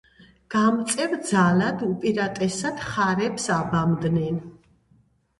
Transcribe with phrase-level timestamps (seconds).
[0.51, 4.41] გამწევ ძალად უპირატესად ხარებს აბამდნენ.